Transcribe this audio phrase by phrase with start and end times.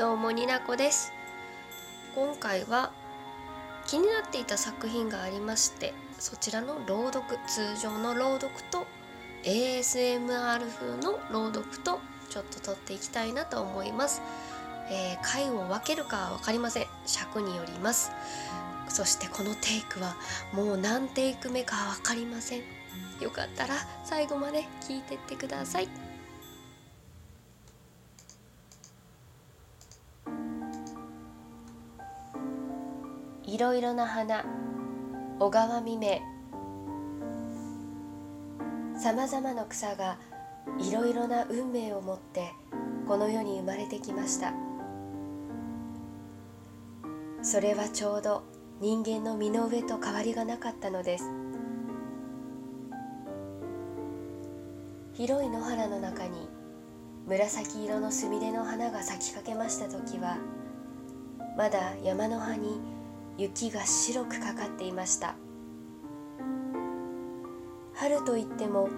[0.00, 1.12] どうもになこです。
[2.14, 2.90] 今回は
[3.86, 8.86] 気になっていた作品がありましてそちらの朗読通常の朗読と
[9.42, 12.00] ASMR 風の朗読と
[12.30, 14.22] ちょっと撮っていきたいなと思います、
[14.90, 16.86] えー、回を分けるかは分かりません。
[17.04, 18.10] 尺によります。
[18.88, 20.16] そしてこのテイクは
[20.54, 22.62] もう何テイク目か分かりません。
[23.20, 23.74] よかったら
[24.06, 26.09] 最後まで聞いてってください。
[33.50, 34.44] いろいろな花
[35.40, 36.20] 小川未明
[38.96, 40.18] さまざまな草が
[40.78, 42.52] いろいろな運命を持って
[43.08, 44.54] この世に生まれてきました。
[47.42, 48.44] それはちょうど
[48.80, 51.24] 人間の身の上と変わりがなかったのです。
[55.14, 56.48] 広い野原の中に
[57.26, 60.38] 紫色のすみれの花が咲きかけました時は
[61.58, 62.99] まだ山の葉に
[63.40, 65.34] 雪が白くかかっていました。
[67.94, 68.90] 春といっても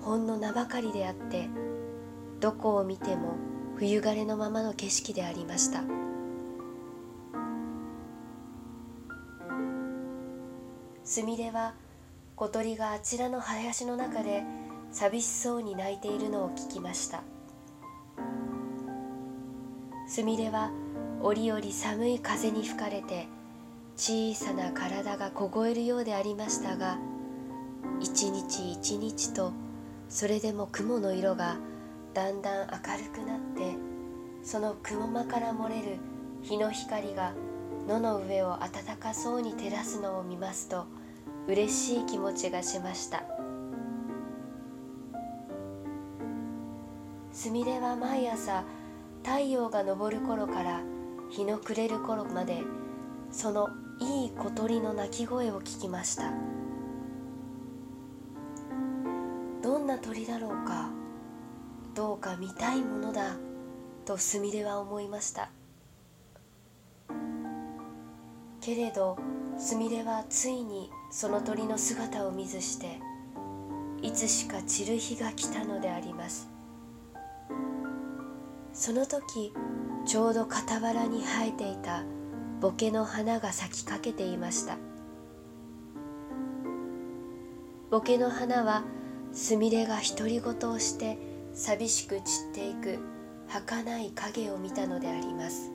[0.00, 1.48] ほんの名ばかりであって
[2.38, 3.34] どこを見ても
[3.76, 5.82] 冬枯れのままの景色でありました。
[11.02, 11.74] すみれは
[12.36, 14.44] 小鳥があちらの林の中で
[14.92, 17.24] 寂しそうに泣いているのを聞きました。
[20.06, 20.70] すみれは
[21.20, 23.26] 折々寒い風に吹かれて
[23.98, 26.98] 小さな体が凍えるようでありましたが
[28.00, 29.52] 一日一日と
[30.08, 31.56] それでも雲の色が
[32.14, 33.76] だんだん明るくなって
[34.44, 35.98] その雲間から漏れる
[36.42, 37.34] 日の光が
[37.88, 40.86] 野の上を暖かそうに照らすのを見ますと
[41.48, 43.24] 嬉しい気持ちがしました。
[47.32, 48.64] すみれは毎朝
[49.24, 50.82] 太陽が昇る頃から
[51.30, 52.62] 日の暮れる頃まで
[53.30, 53.68] その
[54.00, 56.32] いい小鳥の鳴き声を聞きました。
[59.62, 60.90] どんな鳥だろうか
[61.94, 63.36] どうか見たいものだ
[64.04, 65.50] とすみれは思いました。
[68.60, 69.18] けれど
[69.58, 73.00] すみれはついにその鳥の姿を見ずして
[74.02, 76.48] いつしか散る日が来たのであります。
[78.72, 79.52] その時
[80.06, 82.04] ちょうど傍らに生えていた
[82.60, 84.78] ボケの花が咲きかけていました。
[87.88, 88.82] ボケの花は
[89.32, 91.18] すみれが独り言をして
[91.54, 92.98] 寂しく散っていく
[93.46, 95.70] 儚い影を見たのであります。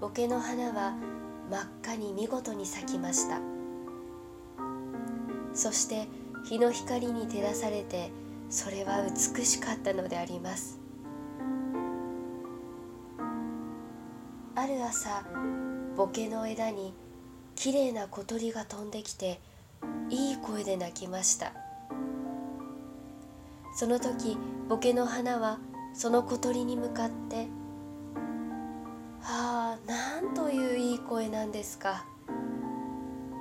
[0.00, 0.96] ボケの花は
[1.48, 3.40] 真っ赤に見事に咲きました。
[5.54, 6.08] そして
[6.44, 8.10] 日の光に照らされて
[8.50, 10.87] それは美しかったのであります。
[14.68, 15.24] る朝
[15.96, 16.92] ボケの枝に
[17.56, 19.40] きれいな小鳥が飛んできて
[20.10, 21.52] いい声で鳴きました。
[23.74, 24.36] その時
[24.68, 25.58] ボケの花は
[25.94, 27.48] その小鳥に向かって
[29.22, 32.04] 「はあなんといういい声なんですか」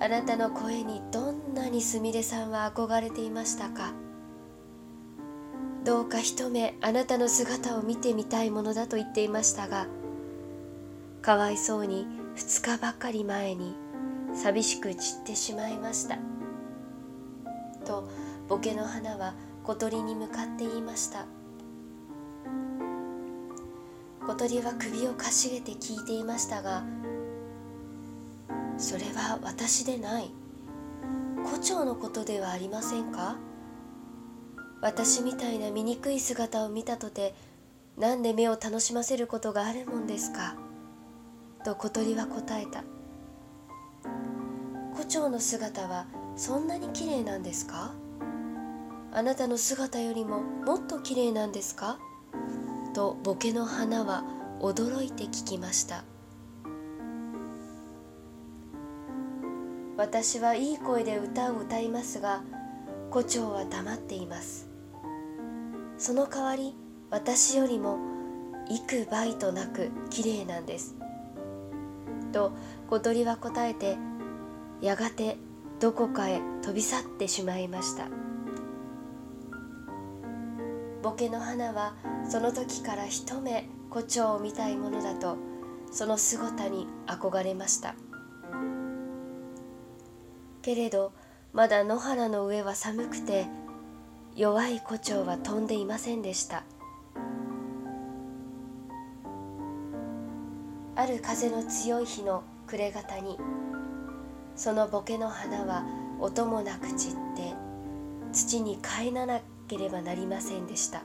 [0.00, 3.92] あなたの声にどんなにすみれさんは憧れていましたか。
[5.84, 9.86] どうか一目あなたの姿を見てみたいものだと言っていましたが
[11.28, 12.06] かわいそうに
[12.36, 13.76] 2日ばかり前に
[14.32, 16.16] 寂しく散ってしまいました」
[17.84, 18.08] と
[18.48, 21.26] ボケの花は小鳥に向かって言いました。
[24.26, 26.82] 小鳥は首をかしげて聞いていましたが
[28.78, 30.30] 「それは私でない。
[31.44, 33.36] 胡蝶のことではありませんか?」
[34.80, 37.34] 私みたいな醜い姿を見たとて
[37.98, 40.67] 何で目を楽しませることがあるもんですか？
[41.68, 42.82] と小鳥は答えた。
[44.96, 47.92] 胡蝶の姿はそんなに綺麗なんですか？
[49.12, 51.98] あなたの姿よりももっと綺麗なんですか？
[52.94, 54.24] とボケの花は
[54.60, 56.04] 驚いて聞きました。
[59.98, 62.40] 私はいい声で歌を歌いますが
[63.10, 64.70] 胡蝶は黙っています。
[65.98, 66.74] その代わり
[67.10, 67.98] 私よりも
[68.70, 70.96] 幾倍となく綺麗なんです。
[72.28, 72.52] と
[72.88, 73.96] 小鳥は答えて
[74.80, 75.36] やがて
[75.80, 78.08] どこかへ飛び去ってしまいました。
[81.02, 81.94] ボケの花は
[82.28, 85.36] その時から一目胡蝶を見たいものだと
[85.90, 87.94] その姿に憧れました。
[90.62, 91.12] けれど
[91.52, 93.46] まだ野原の上は寒くて
[94.36, 96.64] 弱い胡蝶は飛んでいませんでした。
[100.98, 103.38] ある風の強い日の暮れ方に
[104.56, 105.84] そのボケの花は
[106.18, 107.54] 音もなく散って
[108.32, 111.02] 土に帰らなければなりませんでした。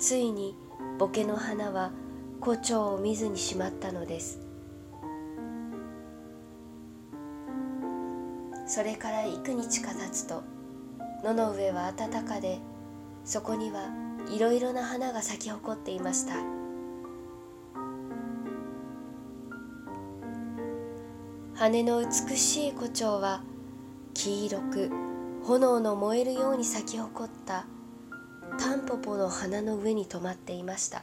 [0.00, 0.56] ついに
[0.98, 1.92] ボケの花は
[2.40, 4.40] 胡蝶を見ずにしまったのです。
[8.66, 10.42] それから幾日か経つと
[11.22, 12.58] 野の上は暖かで
[13.24, 13.90] そこには
[14.28, 16.65] いろいろな花が咲き誇っていました。
[21.58, 23.40] 羽の美しい胡蝶は
[24.12, 24.90] 黄色く
[25.42, 27.64] 炎の燃えるように咲き誇った
[28.58, 31.02] タンポポの花の上に止まっていました。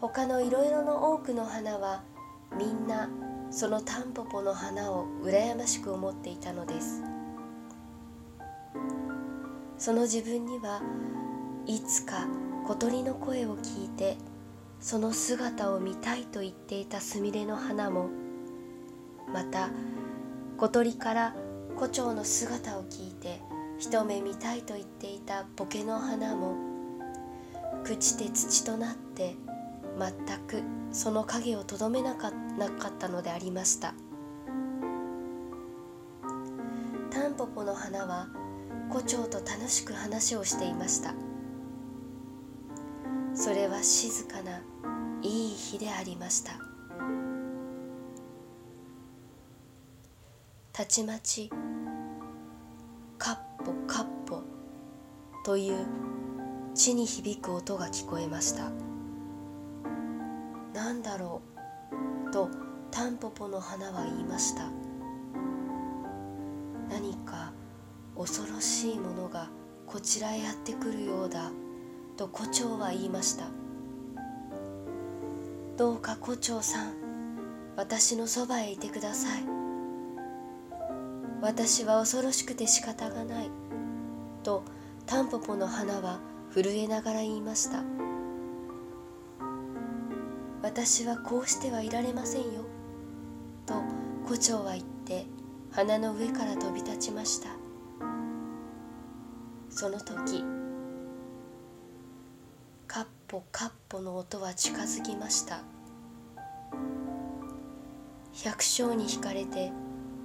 [0.00, 2.02] 他のいろいろの多くの花は
[2.56, 3.10] みんな
[3.50, 7.02] そのタンポポの花を羨ましく思っていたのです。
[9.76, 10.80] その自分には
[11.66, 12.26] いつか
[12.66, 14.16] 小鳥の声を聞いて
[14.80, 18.08] その姿を見たいと言っていたすみれの花も
[19.32, 19.70] また
[20.56, 21.34] 小鳥から
[21.76, 23.40] 胡蝶の姿を聞いて
[23.78, 26.56] 一目見たいと言っていたボケの花も
[27.84, 29.36] 朽ちて土となって
[29.98, 32.32] 全くその影をとどめなかっ
[32.98, 33.94] たのでありました。
[37.10, 38.28] タンポポの花は
[38.90, 41.14] 胡蝶と楽しく話をしていました。
[43.40, 44.60] それは静かな
[45.22, 46.54] いい日でありました。
[50.72, 51.48] たちまち
[53.16, 54.42] カッポカッポ
[55.44, 55.86] という
[56.74, 58.72] 地に響く音が聞こえました。
[60.74, 61.40] 何だろ
[62.28, 62.50] うと
[62.90, 64.64] タンポポの花は言いました。
[66.90, 67.52] 何か
[68.16, 69.48] 恐ろしいものが
[69.86, 71.52] こちらへやってくるようだ。
[72.18, 73.44] と胡蝶は言いました。
[75.76, 76.92] どうか胡蝶さん
[77.76, 79.44] 私のそばへいてください。
[81.40, 83.50] 私は恐ろしくて仕方がない
[84.42, 84.64] と
[85.06, 86.18] タンポポの花は
[86.52, 87.84] 震えながら言いました。
[90.60, 92.64] 私はこうしてはいられませんよ」
[93.64, 93.74] と
[94.26, 95.26] 胡蝶は言って
[95.70, 97.50] 花の上から飛び立ちました。
[99.70, 100.42] その時
[103.28, 105.60] カッポカッポの音は近づきました。
[108.32, 109.70] 百姓に引かれて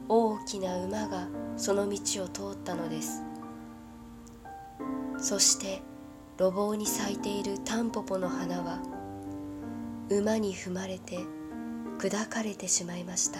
[0.07, 1.27] 大きな馬が
[1.57, 3.21] その道を通ったのです。
[5.17, 5.81] そして
[6.37, 8.79] 路傍に咲いているタンポポの花は
[10.09, 11.19] 馬に踏まれて
[11.99, 13.39] 砕かれてしまいました。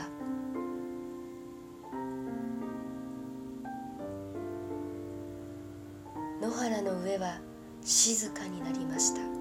[6.42, 7.40] 野原の上は
[7.82, 9.33] 静かになりました。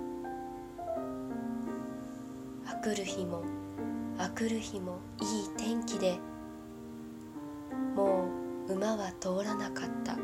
[2.82, 3.44] くる日も
[4.18, 6.18] あくる日もいい天気で
[7.94, 8.24] も
[8.68, 10.16] う馬は通らなかった。